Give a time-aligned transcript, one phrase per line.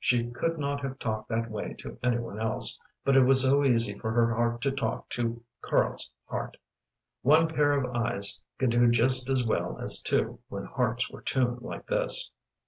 [0.00, 3.62] She could not have talked that way to any one else, but it was so
[3.62, 6.56] easy for her heart to talk to Karl's heart.
[7.22, 11.62] One pair of eyes could do just as well as two when hearts were tuned
[11.62, 12.32] like this!